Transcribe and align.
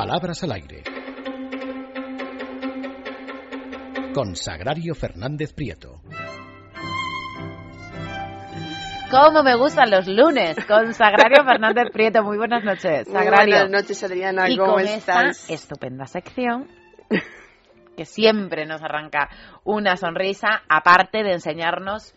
Palabras 0.00 0.42
al 0.44 0.52
aire. 0.52 0.82
Con 4.14 4.34
Sagrario 4.34 4.94
Fernández 4.94 5.52
Prieto. 5.52 6.00
¿Cómo 9.10 9.42
me 9.42 9.56
gustan 9.56 9.90
los 9.90 10.08
lunes? 10.08 10.56
Con 10.64 10.94
Sagrario 10.94 11.44
Fernández 11.44 11.90
Prieto. 11.92 12.22
Muy 12.22 12.38
buenas 12.38 12.64
noches, 12.64 13.08
Sagrario. 13.08 13.56
buenas 13.56 13.70
noches, 13.82 14.02
Adriana. 14.02 14.48
y 14.48 14.56
¿Cómo 14.56 14.72
con 14.72 14.86
estás? 14.86 15.42
esta 15.42 15.52
estupenda 15.52 16.06
sección 16.06 16.66
que 17.94 18.06
siempre 18.06 18.64
nos 18.64 18.82
arranca 18.82 19.28
una 19.64 19.98
sonrisa, 19.98 20.62
aparte 20.70 21.22
de 21.22 21.32
enseñarnos 21.34 22.14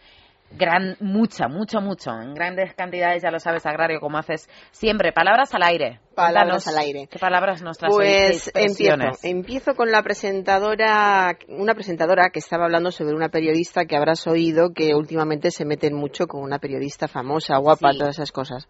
gran, 0.58 0.96
mucha, 1.00 1.48
mucho, 1.48 1.82
mucho, 1.82 2.12
en 2.12 2.34
grandes 2.34 2.74
cantidades, 2.76 3.24
ya 3.24 3.32
lo 3.32 3.40
sabes, 3.40 3.66
Agrario, 3.66 4.00
como 4.00 4.18
haces 4.18 4.50
siempre. 4.72 5.12
Palabras 5.12 5.54
al 5.54 5.64
aire. 5.64 6.00
Palabras 6.16 6.68
al 6.68 6.78
aire. 6.78 7.08
¿Qué 7.10 7.18
palabras 7.20 7.62
nos 7.62 7.78
Pues 7.80 8.52
empiezo. 8.54 9.18
Empiezo 9.24 9.74
con 9.74 9.92
la 9.92 10.04
presentadora, 10.04 11.38
una 11.48 11.74
presentadora 11.74 12.30
que 12.30 12.40
estaba 12.40 12.66
hablando 12.66 12.92
sobre 12.92 13.16
una 13.16 13.30
periodista 13.30 13.86
que 13.86 13.96
habrás 13.96 14.28
oído 14.28 14.74
que 14.74 14.94
últimamente 14.96 15.50
se 15.52 15.66
meten 15.66 15.96
mucho 15.96 16.28
con 16.28 16.44
una 16.44 16.60
periodista 16.60 17.08
famosa, 17.08 17.58
guapa, 17.58 17.92
Sí. 17.92 17.98
todas 18.00 18.16
esas 18.18 18.32
cosas. 18.32 18.68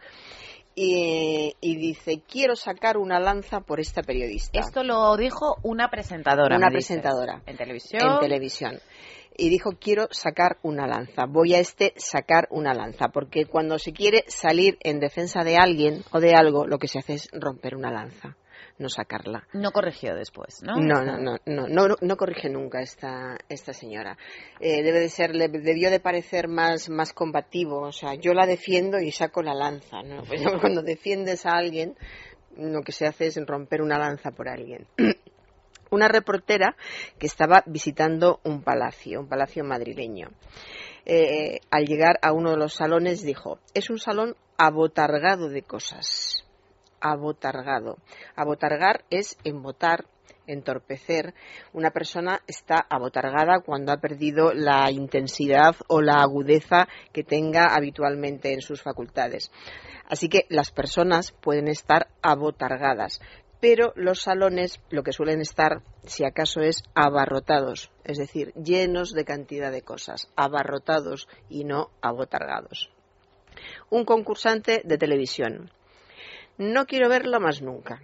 Y, 0.76 1.56
y 1.62 1.76
dice, 1.76 2.22
quiero 2.28 2.56
sacar 2.56 2.98
una 2.98 3.20
lanza 3.20 3.62
por 3.62 3.80
esta 3.80 4.02
periodista. 4.02 4.60
Esto 4.60 4.84
lo 4.84 5.16
dijo 5.18 5.58
una 5.62 5.90
presentadora. 5.90 6.58
Una 6.58 6.70
dices. 6.70 6.88
presentadora. 6.88 7.44
En 7.46 7.58
televisión. 7.58 8.02
en 8.02 8.20
televisión. 8.20 8.80
Y 9.36 9.50
dijo, 9.50 9.72
quiero 9.80 10.08
sacar 10.12 10.58
una 10.62 10.86
lanza, 10.86 11.26
voy 11.26 11.56
a 11.56 11.60
este 11.60 11.94
sacar 11.96 12.48
una 12.52 12.74
lanza, 12.74 13.08
porque 13.10 13.46
cuando 13.46 13.80
se 13.80 13.92
quiere 13.92 14.24
salir 14.28 14.78
en 14.82 15.00
defensa 15.00 15.44
de 15.44 15.58
alguien 15.58 16.04
o 16.12 16.20
de 16.20 16.36
algo, 16.36 16.68
lo 16.68 16.78
que 16.78 16.88
se 16.88 17.00
hace 17.00 17.14
es 17.14 17.30
romper 17.34 17.76
una 17.76 17.92
lanza, 17.92 18.38
no 18.80 18.90
sacarla. 18.90 19.48
No 19.54 19.72
corrigió 19.72 20.16
después, 20.16 20.62
¿no? 20.64 20.76
No, 20.76 21.04
no, 21.04 21.18
no, 21.18 21.38
no, 21.46 21.68
no, 21.68 21.96
no 22.00 22.18
corrige 22.18 22.50
nunca 22.50 22.82
esta, 22.82 23.38
esta 23.50 23.74
señora. 23.74 24.18
Eh, 24.60 24.84
debe 24.84 25.00
de 25.00 25.10
ser, 25.10 25.36
le 25.36 25.48
debió 25.48 25.90
de 25.92 26.00
parecer 26.00 26.48
más, 26.48 26.90
más 26.90 27.14
combativo, 27.14 27.82
o 27.82 27.92
sea, 27.92 28.16
yo 28.16 28.34
la 28.34 28.46
defiendo 28.46 29.00
y 29.00 29.12
saco 29.12 29.42
la 29.42 29.54
lanza, 29.54 30.02
¿no? 30.04 30.24
Pues 30.34 30.42
cuando 30.60 30.82
defiendes 30.82 31.46
a 31.46 31.52
alguien, 31.52 31.96
lo 32.58 32.82
que 32.82 32.92
se 32.92 33.06
hace 33.06 33.28
es 33.28 33.38
romper 33.46 33.82
una 33.82 34.00
lanza 34.00 34.32
por 34.32 34.50
alguien. 34.50 34.88
Una 35.92 36.08
reportera 36.08 36.76
que 37.20 37.28
estaba 37.28 37.62
visitando 37.68 38.40
un 38.44 38.64
palacio, 38.64 39.20
un 39.20 39.28
palacio 39.28 39.64
madrileño. 39.64 40.30
Eh, 41.06 41.60
al 41.70 41.86
llegar 41.86 42.18
a 42.24 42.34
uno 42.34 42.50
de 42.50 42.58
los 42.58 42.74
salones 42.74 43.22
dijo, 43.22 43.60
es 43.76 43.92
un 43.92 44.00
salón 44.00 44.36
abotargado 44.58 45.50
de 45.50 45.62
cosas. 45.62 46.43
Abotargado. 47.06 47.98
Abotargar 48.38 49.04
es 49.10 49.38
embotar, 49.44 50.06
entorpecer. 50.48 51.34
Una 51.74 51.92
persona 51.92 52.42
está 52.48 52.78
abotargada 52.90 53.60
cuando 53.60 53.92
ha 53.92 53.98
perdido 53.98 54.54
la 54.54 54.90
intensidad 54.90 55.76
o 55.90 56.02
la 56.02 56.22
agudeza 56.22 56.88
que 57.12 57.26
tenga 57.26 57.76
habitualmente 57.76 58.54
en 58.54 58.62
sus 58.62 58.82
facultades. 58.82 59.52
Así 60.08 60.30
que 60.30 60.46
las 60.48 60.72
personas 60.72 61.34
pueden 61.34 61.68
estar 61.68 62.08
abotargadas, 62.22 63.20
pero 63.60 63.92
los 63.98 64.22
salones 64.22 64.80
lo 64.90 65.04
que 65.04 65.12
suelen 65.12 65.42
estar, 65.42 65.82
si 66.06 66.24
acaso, 66.24 66.62
es 66.62 66.84
abarrotados, 66.96 67.92
es 68.06 68.18
decir, 68.18 68.54
llenos 68.54 69.12
de 69.12 69.26
cantidad 69.26 69.72
de 69.72 69.82
cosas, 69.82 70.30
abarrotados 70.38 71.28
y 71.50 71.66
no 71.66 71.90
abotargados. 72.02 72.90
Un 73.90 74.06
concursante 74.06 74.82
de 74.84 74.98
televisión. 74.98 75.70
No 76.58 76.86
quiero 76.86 77.10
verlo 77.10 77.40
más 77.40 77.62
nunca. 77.62 78.02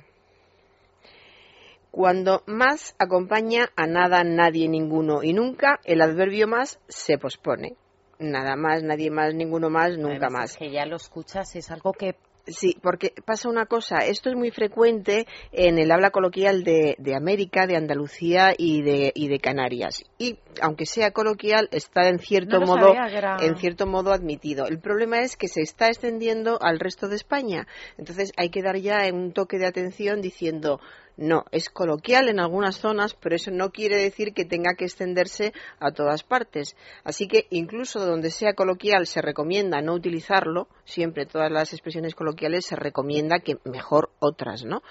Cuando 1.92 2.44
más 2.46 2.96
acompaña 3.00 3.72
a 3.76 3.88
nada, 3.88 4.24
nadie, 4.24 4.68
ninguno 4.70 5.24
y 5.24 5.34
nunca, 5.34 5.80
el 5.84 6.02
adverbio 6.02 6.48
más 6.48 6.80
se 6.88 7.18
pospone. 7.18 7.76
Nada 8.20 8.56
más, 8.56 8.84
nadie 8.84 9.10
más, 9.10 9.34
ninguno 9.34 9.70
más, 9.70 9.98
nunca 9.98 10.28
Además, 10.28 10.32
más. 10.32 10.52
es 10.52 10.58
que 10.58 10.72
ya 10.72 10.86
lo 10.86 10.98
escuchas, 10.98 11.56
es 11.56 11.72
algo 11.72 11.94
que 11.94 12.16
Sí, 12.48 12.76
porque 12.82 13.14
pasa 13.26 13.48
una 13.48 13.68
cosa, 13.68 13.98
esto 14.00 14.30
es 14.30 14.36
muy 14.36 14.50
frecuente 14.50 15.28
en 15.52 15.78
el 15.78 15.92
habla 15.92 16.10
coloquial 16.10 16.64
de, 16.64 16.96
de 16.98 17.16
América, 17.16 17.68
de 17.68 17.76
Andalucía 17.76 18.54
y 18.58 18.82
de, 18.82 19.12
y 19.14 19.28
de 19.28 19.40
Canarias. 19.40 20.04
Y 20.18 20.40
aunque 20.62 20.86
sea 20.88 21.12
coloquial, 21.12 21.70
está 21.72 22.08
en 22.10 22.18
cierto 22.20 22.60
No 22.60 22.66
modo 22.66 22.94
era- 22.94 23.38
en 23.42 23.56
cierto 23.58 23.86
modo 23.86 24.12
admitido. 24.12 24.66
El 24.66 24.80
problema 24.80 25.20
es 25.20 25.36
que 25.38 25.48
se 25.48 25.62
está 25.62 25.88
extendiendo 25.88 26.58
al 26.62 26.80
resto 26.80 27.08
de 27.08 27.18
España. 27.18 27.68
Entonces 27.98 28.32
hay 28.36 28.50
que 28.50 28.64
dar 28.64 28.78
ya 28.78 29.02
un 29.14 29.32
toque 29.32 29.58
de 29.60 29.68
atención 29.68 30.22
diciendo 30.22 30.80
no, 31.20 31.44
es 31.52 31.70
coloquial 31.70 32.30
en 32.30 32.40
algunas 32.40 32.78
zonas, 32.78 33.14
pero 33.14 33.36
eso 33.36 33.52
no 33.52 33.72
quiere 33.72 33.98
decir 33.98 34.34
que 34.34 34.46
tenga 34.46 34.76
que 34.76 34.86
extenderse 34.86 35.52
a 35.78 35.92
todas 35.92 36.24
partes. 36.24 36.78
Así 37.04 37.28
que 37.28 37.46
incluso 37.50 38.06
donde 38.06 38.32
sea 38.32 38.54
coloquial 38.54 39.06
se 39.06 39.22
recomienda 39.22 39.82
no 39.82 39.96
utilizarlo, 39.96 40.70
siempre 40.86 41.26
todas 41.26 41.52
las 41.52 41.74
expresiones 41.74 42.16
coloquiales 42.16 42.66
se 42.66 42.78
recomienda 42.78 43.40
que 43.40 43.58
mejor 43.66 44.12
otras, 44.20 44.64
¿no? 44.64 44.82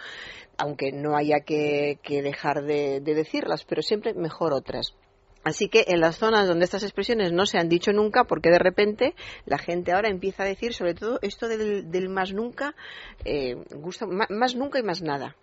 Aunque 0.59 0.93
no 0.93 1.17
haya 1.17 1.41
que, 1.41 1.99
que 2.03 2.21
dejar 2.21 2.62
de, 2.65 3.00
de 3.00 3.15
decirlas, 3.15 3.65
pero 3.65 3.81
siempre 3.81 4.12
mejor 4.12 4.53
otras. 4.53 4.94
Así 5.44 5.71
que 5.71 5.87
en 5.88 6.00
las 6.00 6.19
zonas 6.19 6.47
donde 6.47 6.67
estas 6.67 6.83
expresiones 6.83 7.33
no 7.33 7.47
se 7.47 7.56
han 7.56 7.71
dicho 7.71 7.91
nunca, 7.93 8.25
porque 8.25 8.50
de 8.50 8.59
repente 8.59 9.15
la 9.47 9.56
gente 9.56 9.93
ahora 9.93 10.11
empieza 10.11 10.43
a 10.43 10.47
decir, 10.47 10.75
sobre 10.75 10.93
todo 10.93 11.21
esto 11.22 11.49
del, 11.49 11.91
del 11.91 12.11
más 12.11 12.34
nunca, 12.34 12.75
eh, 13.25 13.56
más 14.28 14.56
nunca 14.56 14.78
y 14.78 14.83
más 14.83 15.00
nada. 15.00 15.34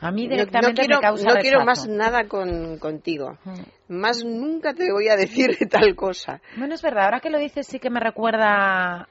A 0.00 0.10
mí 0.10 0.28
directamente 0.28 0.82
no 0.82 0.86
quiero, 0.86 0.96
me 0.96 1.02
causa 1.02 1.28
no 1.28 1.40
quiero 1.40 1.64
más 1.64 1.88
nada 1.88 2.28
con, 2.28 2.78
contigo. 2.78 3.38
Mm. 3.44 3.60
Más 3.88 4.24
nunca 4.24 4.74
te 4.74 4.92
voy 4.92 5.08
a 5.08 5.16
decir 5.16 5.58
tal 5.70 5.94
cosa. 5.96 6.40
Bueno, 6.56 6.74
es 6.74 6.82
verdad, 6.82 7.04
ahora 7.04 7.20
que 7.20 7.30
lo 7.30 7.38
dices 7.38 7.66
sí 7.66 7.78
que 7.78 7.90
me 7.90 8.00
recuerda... 8.00 9.08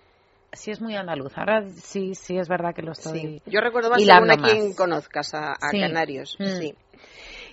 Sí 0.53 0.71
es 0.71 0.81
muy 0.81 0.95
andaluz, 0.95 1.37
ahora 1.37 1.67
sí, 1.67 2.15
sí 2.15 2.37
es 2.37 2.47
verdad 2.47 2.73
que 2.73 2.81
lo 2.81 2.93
estoy... 2.93 3.19
Sí. 3.19 3.41
Yo 3.47 3.59
recuerdo 3.59 3.89
más 3.89 4.01
según 4.01 4.31
a 4.31 4.37
quien 4.37 4.73
conozcas, 4.73 5.33
a, 5.33 5.51
a 5.51 5.69
Sí. 5.71 5.79
Canarios. 5.79 6.37
Mm. 6.39 6.45
Sí. 6.59 6.75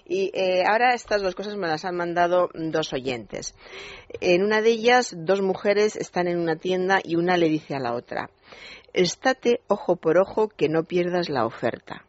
Y 0.06 0.30
eh, 0.34 0.64
ahora 0.66 0.94
estas 0.94 1.22
dos 1.22 1.34
cosas 1.34 1.56
me 1.56 1.66
las 1.66 1.84
han 1.84 1.96
mandado 1.96 2.50
dos 2.54 2.92
oyentes. 2.92 3.54
En 4.20 4.44
una 4.44 4.60
de 4.60 4.70
ellas, 4.70 5.14
dos 5.16 5.40
mujeres 5.40 5.96
están 5.96 6.28
en 6.28 6.38
una 6.38 6.56
tienda 6.56 7.00
y 7.02 7.16
una 7.16 7.36
le 7.36 7.48
dice 7.48 7.74
a 7.74 7.80
la 7.80 7.94
otra, 7.94 8.30
estate 8.92 9.60
ojo 9.66 9.96
por 9.96 10.18
ojo 10.18 10.48
que 10.48 10.68
no 10.68 10.84
pierdas 10.84 11.28
la 11.30 11.46
oferta. 11.46 12.04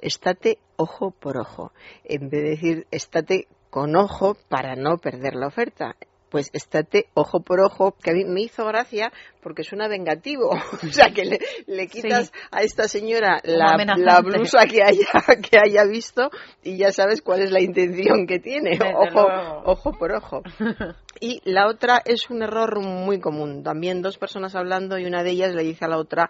Estate 0.00 0.58
ojo 0.76 1.10
por 1.10 1.38
ojo. 1.38 1.72
En 2.04 2.28
vez 2.28 2.42
de 2.42 2.50
decir 2.50 2.86
estate 2.90 3.48
con 3.70 3.96
ojo 3.96 4.36
para 4.48 4.76
no 4.76 4.98
perder 4.98 5.34
la 5.34 5.48
oferta. 5.48 5.96
Pues 6.36 6.50
estate 6.52 7.06
ojo 7.14 7.40
por 7.40 7.60
ojo, 7.60 7.92
que 7.92 8.10
a 8.10 8.12
mí 8.12 8.26
me 8.26 8.42
hizo 8.42 8.66
gracia 8.66 9.10
porque 9.42 9.64
suena 9.64 9.88
vengativo. 9.88 10.50
o 10.82 10.92
sea, 10.92 11.08
que 11.08 11.24
le, 11.24 11.38
le 11.66 11.86
quitas 11.88 12.26
Sí. 12.26 12.32
a 12.50 12.60
esta 12.60 12.88
señora 12.88 13.40
la, 13.42 14.20
blusa 14.20 14.66
que 14.66 14.82
haya, 14.82 15.06
que 15.50 15.58
haya 15.58 15.84
visto 15.86 16.28
y 16.62 16.76
ya 16.76 16.92
sabes 16.92 17.22
cuál 17.22 17.40
es 17.40 17.52
la 17.52 17.62
intención 17.62 18.26
que 18.26 18.38
tiene. 18.38 18.72
Desde 18.72 18.94
Ojo, 18.94 19.28
luego. 19.28 19.62
ojo 19.64 19.92
por 19.92 20.12
ojo. 20.12 20.42
Y 21.18 21.40
la 21.50 21.68
otra 21.68 22.02
es 22.04 22.28
un 22.28 22.42
error 22.42 22.78
muy 22.82 23.18
común. 23.18 23.62
También 23.62 24.02
dos 24.02 24.18
personas 24.18 24.54
hablando 24.54 24.98
y 24.98 25.06
una 25.06 25.22
de 25.22 25.30
ellas 25.30 25.54
le 25.54 25.62
dice 25.62 25.86
a 25.86 25.88
la 25.88 25.96
otra, 25.96 26.28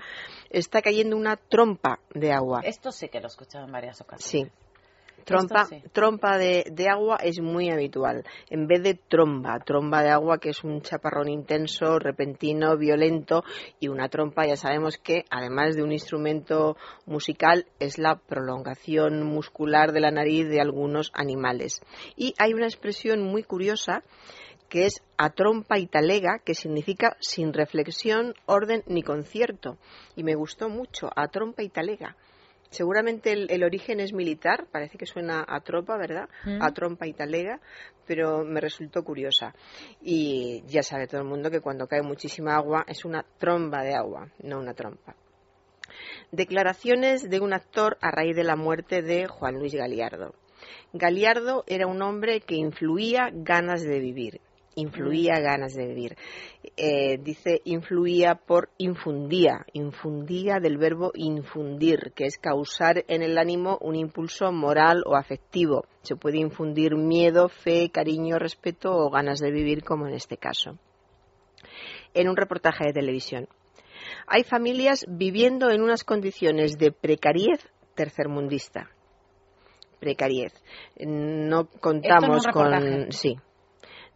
está 0.51 0.83
cayendo 0.83 1.17
una 1.17 1.37
trompa 1.37 1.99
de 2.15 2.31
agua. 2.31 2.61
Esto 2.63 2.93
sí 2.93 3.09
que 3.09 3.19
lo 3.19 3.25
he 3.25 3.27
escuchado 3.27 3.65
en 3.67 3.73
varias 3.73 4.01
ocasiones. 4.01 4.53
Sí. 4.53 4.66
Trompa, 5.25 5.65
sí. 5.65 5.83
trompa 5.93 6.39
de, 6.39 6.65
de 6.71 6.89
agua 6.89 7.17
es 7.23 7.41
muy 7.41 7.71
habitual. 7.71 8.25
En 8.49 8.67
vez 8.67 8.83
de 8.83 8.95
tromba, 8.95 9.59
tromba 9.59 10.03
de 10.03 10.11
agua 10.11 10.39
que 10.39 10.51
es 10.51 10.63
un 10.63 10.83
chaparrón 10.83 11.29
intenso, 11.29 11.99
repentino, 11.99 12.77
violento 12.77 13.43
y 13.81 13.89
una 13.89 14.09
trompa 14.09 14.47
ya 14.47 14.57
sabemos 14.57 14.99
que 14.99 15.25
además 15.31 15.75
de 15.75 15.83
un 15.83 15.93
instrumento 15.93 16.77
musical 17.07 17.67
es 17.81 17.99
la 17.99 18.17
prolongación 18.17 19.25
muscular 19.25 19.93
de 19.93 20.01
la 20.01 20.11
nariz 20.11 20.49
de 20.49 20.61
algunos 20.61 21.11
animales. 21.15 21.81
Y 22.17 22.35
hay 22.39 22.55
una 22.55 22.67
expresión 22.67 23.23
muy 23.23 23.43
curiosa 23.43 24.03
que 24.69 24.87
es 24.87 25.03
a 25.17 25.31
trompa 25.31 25.79
y 25.79 25.87
talega, 25.87 26.41
que 26.45 26.55
significa 26.55 27.17
sin 27.21 27.53
reflexión, 27.53 28.35
orden 28.47 28.83
ni 28.87 29.03
concierto. 29.03 29.79
Y 30.17 30.25
me 30.25 30.35
gustó 30.35 30.69
mucho, 30.69 31.09
a 31.15 31.29
trompa 31.29 31.63
y 31.63 31.69
talega. 31.69 32.17
Seguramente 32.77 33.33
el, 33.33 33.51
el 33.51 33.65
origen 33.65 34.01
es 34.01 34.13
militar, 34.13 34.67
parece 34.71 34.99
que 34.99 35.07
suena 35.07 35.43
a 35.49 35.61
tropa, 35.61 35.97
¿verdad? 35.97 36.29
Mm. 36.45 36.61
A 36.61 36.71
trompa 36.73 37.07
y 37.07 37.15
talega, 37.15 37.59
pero 38.07 38.45
me 38.45 38.61
resultó 38.61 39.03
curiosa. 39.03 39.55
Y 40.03 40.63
ya 40.67 40.83
sabe 40.83 41.07
todo 41.07 41.23
el 41.23 41.27
mundo 41.27 41.51
que 41.51 41.63
cuando 41.63 41.87
cae 41.87 42.03
muchísima 42.03 42.55
agua 42.55 42.85
es 42.87 43.07
una 43.07 43.25
tromba 43.39 43.83
de 43.83 43.95
agua, 43.95 44.29
no 44.43 44.59
una 44.59 44.75
trompa. 44.75 45.17
Declaraciones 46.33 47.31
de 47.31 47.41
un 47.41 47.55
actor 47.55 47.97
a 48.03 48.11
raíz 48.11 48.37
de 48.37 48.45
la 48.45 48.57
muerte 48.57 49.01
de 49.01 49.27
Juan 49.27 49.55
Luis 49.55 49.75
Galiardo. 49.75 50.35
Galiardo 50.93 51.65
era 51.67 51.87
un 51.87 52.03
hombre 52.03 52.41
que 52.41 52.57
influía 52.57 53.31
ganas 53.33 53.83
de 53.83 54.01
vivir 54.01 54.41
influía 54.77 55.41
ganas 55.41 55.75
de 55.75 55.87
vivir. 55.87 56.17
Eh, 56.77 57.19
dice 57.19 57.61
influía 57.65 58.37
por 58.37 58.69
infundía, 58.79 59.67
infundía 59.73 60.61
del 60.61 60.79
verbo 60.79 61.11
infundir, 61.15 62.13
que 62.15 62.27
es 62.27 62.39
causar 62.39 63.05
en 63.09 63.23
el 63.23 63.39
ánimo 63.39 63.79
un 63.81 63.97
impulso 63.97 64.53
moral 64.53 65.03
o 65.07 65.17
afectivo. 65.17 65.87
Se 66.03 66.15
puede 66.15 66.39
infundir 66.39 66.95
miedo, 66.95 67.49
fe, 67.49 67.91
cariño, 67.91 68.39
respeto 68.39 68.93
o 68.93 69.11
ganas 69.11 69.41
de 69.41 69.51
vivir, 69.51 69.83
como 69.83 70.07
en 70.07 70.15
este 70.15 70.37
caso. 70.37 70.79
En 72.15 72.29
un 72.29 72.37
reportaje 72.37 72.85
de 72.87 72.93
televisión. 72.93 73.49
Hay 74.27 74.45
familias 74.45 75.05
viviendo 75.09 75.71
en 75.71 75.83
unas 75.83 76.05
condiciones 76.05 76.79
de 76.79 76.93
precariedad 76.93 77.61
tercermundista. 77.95 78.91
Precariedad. 79.99 80.53
No 81.01 81.67
contamos 81.81 82.47
con. 82.53 83.11
Sí, 83.11 83.37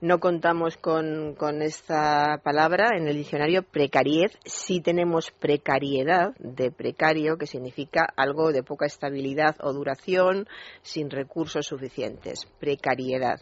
no 0.01 0.19
contamos 0.19 0.77
con, 0.77 1.35
con, 1.35 1.61
esta 1.63 2.41
palabra 2.43 2.97
en 2.97 3.07
el 3.09 3.17
diccionario 3.17 3.63
precariedad. 3.63 4.31
Sí 4.45 4.81
tenemos 4.81 5.31
precariedad 5.31 6.35
de 6.39 6.71
precario, 6.71 7.37
que 7.37 7.47
significa 7.47 8.07
algo 8.17 8.53
de 8.53 8.63
poca 8.63 8.87
estabilidad 8.87 9.57
o 9.61 9.73
duración, 9.73 10.49
sin 10.83 11.11
recursos 11.11 11.67
suficientes. 11.67 12.47
Precariedad. 12.59 13.41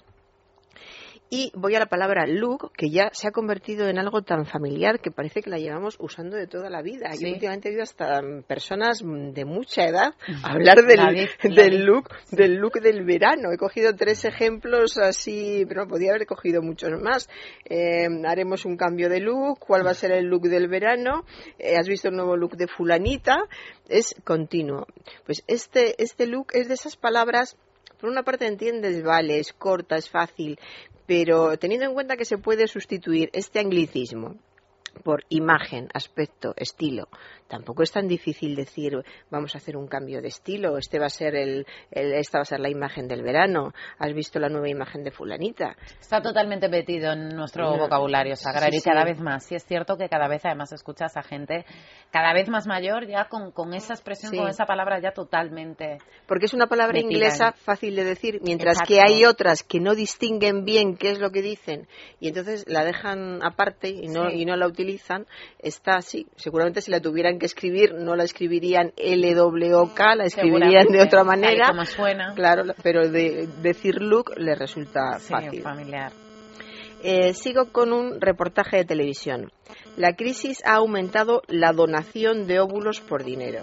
Y 1.31 1.53
voy 1.55 1.75
a 1.75 1.79
la 1.79 1.87
palabra 1.87 2.27
look, 2.27 2.73
que 2.73 2.89
ya 2.91 3.11
se 3.13 3.29
ha 3.29 3.33
convertido 3.33 3.87
en 3.89 3.99
algo 3.99 4.23
tan 4.23 4.47
familiar 4.47 4.99
que 5.01 5.11
parece 5.11 5.43
que 5.43 5.51
la 5.51 5.59
llevamos 5.59 5.97
usando 6.01 6.37
de 6.37 6.47
toda 6.47 6.71
la 6.71 6.81
vida. 6.81 7.11
Yo 7.21 7.29
últimamente 7.29 7.69
he 7.69 7.73
oído 7.73 7.83
hasta 7.83 8.23
personas 8.47 9.03
de 9.05 9.45
mucha 9.45 9.85
edad 9.85 10.15
hablar 10.43 10.79
del, 10.85 11.29
del 11.55 11.85
look, 11.85 12.09
del 12.31 12.55
look 12.55 12.81
del 12.81 13.05
verano. 13.05 13.53
He 13.53 13.59
cogido 13.59 13.95
tres 13.95 14.25
ejemplos 14.25 14.97
así, 14.97 15.65
pero 15.69 15.87
podía 15.87 16.13
haber 16.13 16.27
cogido 16.27 16.63
muchos 16.63 16.93
más. 17.03 17.29
Eh, 17.67 18.07
haremos 18.27 18.65
un 18.65 18.79
cambio 18.79 19.11
de 19.11 19.21
look, 19.21 19.59
cuál 19.59 19.85
va 19.85 19.91
a 19.91 19.95
ser 19.95 20.13
el 20.13 20.27
look 20.27 20.45
del 20.45 20.69
verano, 20.69 21.25
eh, 21.59 21.77
has 21.77 21.89
visto 21.89 22.09
el 22.09 22.17
nuevo 22.17 22.37
look 22.37 22.57
de 22.57 22.69
fulanita, 22.69 23.37
es 23.89 24.15
continuo. 24.25 24.87
Pues 25.27 25.45
este, 25.47 26.03
este 26.03 26.27
look 26.27 26.49
es 26.55 26.69
de 26.69 26.75
esas 26.75 26.97
palabras 26.97 27.59
por 28.01 28.11
una 28.11 28.23
parte 28.23 28.47
entiendes, 28.47 29.03
vale, 29.03 29.41
es 29.41 29.53
corta, 29.53 29.97
es 29.97 30.09
fácil, 30.09 30.57
pero 31.09 31.57
teniendo 31.57 31.87
en 31.87 31.95
cuenta 31.95 32.19
que 32.19 32.27
se 32.27 32.37
puede 32.37 32.69
sustituir 32.69 33.31
este 33.33 33.61
anglicismo 33.61 34.37
por 34.99 35.25
imagen, 35.29 35.89
aspecto, 35.95 36.55
estilo. 36.57 37.09
Tampoco 37.49 37.83
es 37.83 37.91
tan 37.91 38.09
difícil 38.09 38.55
decir 38.55 39.03
vamos 39.31 39.55
a 39.55 39.59
hacer 39.59 39.77
un 39.77 39.89
cambio 39.89 40.21
de 40.21 40.29
estilo, 40.29 40.77
este 40.77 40.99
va 40.99 41.07
a 41.07 41.11
ser 41.11 41.35
el, 41.35 41.67
esta 41.91 42.39
va 42.39 42.43
a 42.43 42.45
ser 42.45 42.61
la 42.61 42.69
imagen 42.69 43.09
del 43.09 43.23
verano, 43.23 43.73
has 43.99 44.13
visto 44.13 44.39
la 44.39 44.49
nueva 44.49 44.69
imagen 44.69 45.03
de 45.03 45.11
fulanita. 45.11 45.77
Está 45.99 46.21
totalmente 46.21 46.69
metido 46.69 47.13
en 47.13 47.31
nuestro 47.31 47.77
vocabulario 47.79 48.37
sagrario 48.37 48.79
y 48.79 48.83
cada 48.83 49.05
vez 49.05 49.19
más. 49.19 49.45
Sí 49.45 49.55
es 49.55 49.65
cierto 49.65 49.97
que 49.97 50.09
cada 50.09 50.29
vez 50.29 50.45
además 50.45 50.73
escuchas 50.73 51.17
a 51.17 51.23
gente 51.23 51.65
cada 52.11 52.33
vez 52.33 52.49
más 52.49 52.67
mayor 52.67 53.07
ya 53.07 53.27
con, 53.29 53.53
con 53.53 53.75
esa 53.75 53.95
expresión, 53.95 54.35
con 54.35 54.49
esa 54.49 54.67
palabra 54.67 55.01
ya 55.01 55.13
totalmente. 55.13 55.99
Porque 56.27 56.47
es 56.47 56.55
una 56.55 56.67
palabra 56.67 56.99
inglesa 56.99 57.53
fácil 57.53 57.97
de 57.97 58.05
decir, 58.05 58.41
mientras 58.43 58.79
que 58.87 59.01
hay 59.01 59.25
otras 59.25 59.63
que 59.63 59.81
no 59.81 59.95
distinguen 59.95 60.65
bien 60.65 60.97
qué 60.97 61.11
es 61.11 61.19
lo 61.19 61.31
que 61.31 61.43
dicen 61.43 61.89
y 62.21 62.29
entonces 62.29 62.65
la 62.67 62.85
dejan 62.85 63.43
aparte 63.43 63.89
y 63.89 64.09
no, 64.09 64.31
y 64.31 64.45
no 64.45 64.57
la 64.57 64.67
utilizan 64.67 64.88
está 65.59 65.97
así. 65.97 66.27
Seguramente 66.37 66.81
si 66.81 66.91
la 66.91 67.01
tuvieran 67.01 67.39
que 67.39 67.47
escribir, 67.47 67.95
no 67.95 68.17
la 68.17 68.25
escribirían 68.25 68.93
L-W-K, 68.97 70.15
la 70.15 70.25
escribirían 70.25 70.87
de 70.89 71.03
otra 71.03 71.25
manera. 71.25 71.69
Como 71.69 71.85
suena. 71.85 72.35
Claro, 72.35 72.65
pero 72.83 73.09
de, 73.09 73.49
decir 73.63 74.01
look 74.01 74.33
le 74.37 74.55
resulta 74.55 75.19
fácil. 75.19 75.63
familiar. 75.63 76.13
Eh, 77.03 77.33
sigo 77.35 77.71
con 77.71 77.93
un 77.93 78.21
reportaje 78.21 78.79
de 78.79 78.85
televisión. 78.85 79.53
La 79.97 80.15
crisis 80.15 80.63
ha 80.65 80.77
aumentado 80.77 81.43
la 81.47 81.73
donación 81.73 82.47
de 82.47 82.59
óvulos 82.61 83.01
por 83.01 83.25
dinero. 83.25 83.63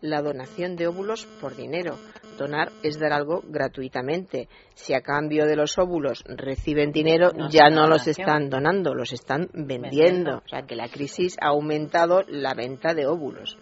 La 0.00 0.20
donación 0.22 0.76
de 0.76 0.86
óvulos 0.86 1.26
por 1.40 1.56
dinero. 1.56 1.98
Donar 2.38 2.72
es 2.82 2.98
dar 2.98 3.12
algo 3.12 3.42
gratuitamente. 3.44 4.48
Si 4.74 4.94
a 4.94 5.02
cambio 5.02 5.44
de 5.44 5.56
los 5.56 5.76
óvulos 5.76 6.24
reciben 6.26 6.92
dinero, 6.92 7.32
ya 7.50 7.68
no 7.68 7.86
los 7.86 8.06
están 8.06 8.48
donando, 8.48 8.94
los 8.94 9.12
están 9.12 9.50
vendiendo. 9.52 10.38
O 10.38 10.48
sea 10.48 10.62
que 10.62 10.76
la 10.76 10.88
crisis 10.88 11.36
ha 11.40 11.48
aumentado 11.48 12.22
la 12.28 12.54
venta 12.54 12.94
de 12.94 13.06
óvulos. 13.06 13.58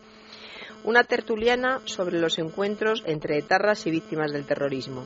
Una 0.86 1.02
tertuliana 1.02 1.80
sobre 1.84 2.20
los 2.20 2.38
encuentros 2.38 3.02
entre 3.06 3.36
etarras 3.38 3.84
y 3.88 3.90
víctimas 3.90 4.32
del 4.32 4.46
terrorismo. 4.46 5.04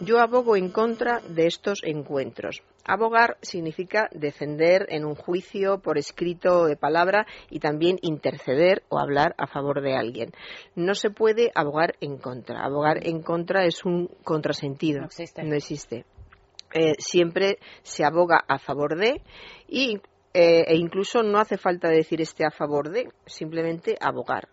Yo 0.00 0.18
abogo 0.18 0.56
en 0.56 0.70
contra 0.70 1.20
de 1.28 1.46
estos 1.46 1.82
encuentros. 1.84 2.62
Abogar 2.86 3.36
significa 3.42 4.08
defender 4.12 4.86
en 4.88 5.04
un 5.04 5.14
juicio 5.14 5.80
por 5.80 5.98
escrito 5.98 6.60
o 6.60 6.66
de 6.66 6.76
palabra 6.76 7.26
y 7.50 7.58
también 7.58 7.98
interceder 8.00 8.82
o 8.88 8.98
hablar 8.98 9.34
a 9.36 9.46
favor 9.46 9.82
de 9.82 9.94
alguien. 9.94 10.32
No 10.74 10.94
se 10.94 11.10
puede 11.10 11.52
abogar 11.54 11.96
en 12.00 12.16
contra. 12.16 12.64
Abogar 12.64 13.06
en 13.06 13.20
contra 13.20 13.66
es 13.66 13.84
un 13.84 14.08
contrasentido. 14.24 15.02
No 15.02 15.54
existe. 15.54 16.06
Eh, 16.72 16.94
siempre 16.96 17.58
se 17.82 18.06
aboga 18.06 18.42
a 18.48 18.58
favor 18.58 18.96
de 18.96 19.20
y, 19.68 20.00
eh, 20.32 20.64
e 20.66 20.76
incluso 20.76 21.22
no 21.22 21.38
hace 21.40 21.58
falta 21.58 21.90
decir 21.90 22.22
este 22.22 22.46
a 22.46 22.50
favor 22.50 22.88
de, 22.88 23.10
simplemente 23.26 23.98
abogar. 24.00 24.48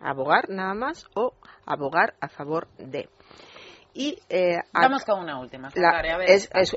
Abogar 0.00 0.48
nada 0.48 0.74
más 0.74 1.06
o 1.14 1.34
abogar 1.64 2.14
a 2.20 2.28
favor 2.28 2.68
de. 2.78 3.08
Y, 3.96 4.18
eh, 4.28 4.58
Vamos 4.74 5.06
con 5.06 5.20
una 5.20 5.40
última. 5.40 5.70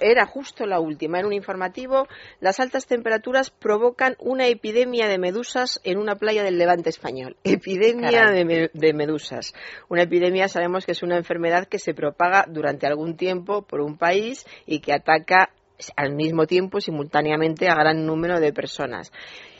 era 0.02 0.26
justo 0.26 0.66
la 0.66 0.80
última. 0.80 1.20
En 1.20 1.26
un 1.26 1.34
informativo, 1.34 2.08
las 2.40 2.62
altas 2.62 2.88
temperaturas 2.88 3.50
provocan 3.50 4.16
una 4.20 4.48
epidemia 4.48 5.10
de 5.10 5.18
medusas 5.18 5.82
en 5.84 5.98
una 5.98 6.16
playa 6.16 6.44
del 6.44 6.58
levante 6.58 6.90
español. 6.90 7.36
Epidemia 7.44 8.32
de, 8.32 8.72
de, 8.74 8.94
medusas. 8.94 9.54
Una 9.90 10.04
epidemia 10.04 10.48
sabemos 10.48 10.86
que 10.86 10.94
es 10.94 11.04
una 11.04 11.18
enfermedad 11.18 11.66
que 11.66 11.78
se 11.78 11.94
propaga 11.94 12.46
durante 12.48 12.88
algún 12.88 13.18
tiempo 13.18 13.64
por 13.64 13.82
un 13.82 13.98
país 13.98 14.46
y 14.66 14.80
que 14.80 14.94
ataca 14.94 15.50
al 15.98 16.16
mismo 16.16 16.46
tiempo, 16.46 16.80
simultáneamente, 16.80 17.68
a 17.68 17.76
gran 17.76 18.06
número 18.06 18.40
de 18.40 18.54
personas 18.54 19.12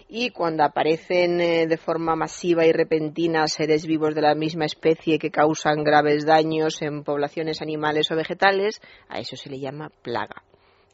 y 0.10 0.32
cuando 0.32 0.64
aparecen 0.64 1.40
eh, 1.40 1.68
de 1.68 1.78
forma 1.78 2.16
masiva 2.16 2.66
y 2.66 2.72
repentina 2.72 3.48
seres 3.48 3.86
vivos 3.86 4.16
de 4.16 4.22
la 4.22 4.34
misma 4.34 4.66
especie 4.66 5.20
que 5.20 5.30
causan 5.30 5.84
graves 5.84 6.26
daños 6.26 6.82
en 6.82 7.04
poblaciones 7.04 7.62
animales 7.62 8.12
o 8.12 8.16
vegetales, 8.16 8.82
a 9.08 9.20
eso 9.20 9.36
se 9.36 9.52
le 9.52 9.60
llama 9.60 9.92
plaga. 10.02 10.44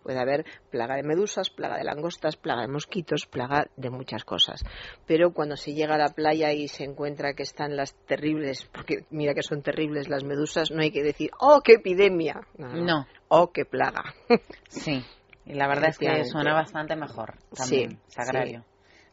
Puede 0.03 0.19
haber 0.19 0.45
plaga 0.69 0.97
de 0.97 1.03
medusas, 1.03 1.49
plaga 1.49 1.77
de 1.77 1.83
langostas, 1.83 2.35
plaga 2.35 2.61
de 2.61 2.67
mosquitos, 2.67 3.25
plaga 3.25 3.65
de 3.75 3.89
muchas 3.89 4.23
cosas. 4.23 4.63
Pero 5.07 5.33
cuando 5.33 5.55
se 5.55 5.73
llega 5.73 5.95
a 5.95 5.97
la 5.97 6.09
playa 6.09 6.51
y 6.51 6.67
se 6.67 6.83
encuentra 6.83 7.33
que 7.33 7.41
están 7.41 7.75
las 7.75 7.95
terribles, 8.05 8.69
porque 8.71 9.05
mira 9.09 9.33
que 9.33 9.41
son 9.41 9.63
terribles 9.63 10.07
las 10.07 10.23
medusas, 10.23 10.69
no 10.69 10.81
hay 10.81 10.91
que 10.91 11.01
decir, 11.01 11.31
¡oh, 11.39 11.61
qué 11.63 11.75
epidemia! 11.75 12.41
No. 12.57 13.07
¡oh, 13.29 13.51
qué 13.51 13.65
plaga! 13.65 14.03
sí, 14.67 15.03
y 15.45 15.53
la 15.53 15.67
verdad 15.67 15.89
es 15.89 15.97
que 15.97 16.25
suena 16.25 16.53
bastante 16.53 16.95
mejor 16.95 17.39
también, 17.55 17.91
sí, 17.91 17.97
sagrario. 18.09 18.63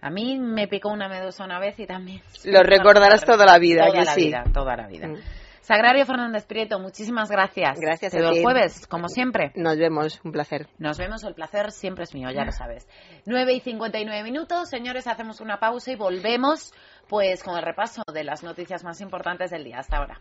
A 0.03 0.11
mí 0.11 0.37
me 0.39 0.67
picó 0.67 0.91
una 0.91 1.09
medusa 1.09 1.45
una 1.45 1.61
vez 1.61 1.79
y 1.79 1.87
también... 1.87 2.21
Lo 2.45 2.63
recordarás 2.65 3.25
toda 3.25 3.47
la 3.47 3.59
vida, 3.59 3.87
toda 3.87 4.05
la 4.05 4.15
vida, 4.15 4.45
toda 4.53 4.77
la 4.77 4.89
vida. 4.89 5.09
Mm. 5.09 5.17
Sagrario 5.61 6.05
Fernández 6.05 6.45
Prieto, 6.45 6.81
muchísimas 6.81 7.31
gracias. 7.31 7.79
Gracias 7.79 8.11
Te 8.11 8.19
a 8.19 8.33
ti. 8.33 8.43
jueves, 8.43 8.85
como 8.89 9.09
siempre. 9.09 9.53
Nos 9.55 9.79
vemos, 9.79 10.21
un 10.25 10.33
placer. 10.33 10.67
Nos 10.79 10.99
vemos, 10.99 11.23
el 11.23 11.35
placer 11.35 11.71
siempre 11.71 12.03
es 12.03 12.15
mío, 12.15 12.31
ya 12.35 12.45
lo 12.45 12.51
sabes. 12.51 12.89
9 13.27 13.53
y 13.53 13.61
59 13.61 14.25
minutos, 14.25 14.69
señores, 14.69 15.07
hacemos 15.07 15.41
una 15.41 15.61
pausa 15.61 15.93
y 15.93 15.95
volvemos 15.95 16.73
pues 17.09 17.45
con 17.45 17.57
el 17.57 17.63
repaso 17.63 18.03
de 18.13 18.25
las 18.25 18.43
noticias 18.43 18.83
más 18.83 19.01
importantes 19.01 19.53
del 19.53 19.63
día 19.63 19.79
hasta 19.79 19.99
ahora. 19.99 20.21